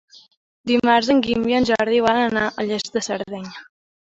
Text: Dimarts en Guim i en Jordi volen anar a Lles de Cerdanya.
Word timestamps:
Dimarts 0.69 1.09
en 1.15 1.21
Guim 1.27 1.45
i 1.51 1.57
en 1.59 1.67
Jordi 1.71 2.01
volen 2.07 2.25
anar 2.33 2.49
a 2.63 2.67
Lles 2.71 2.91
de 2.97 3.05
Cerdanya. 3.11 3.57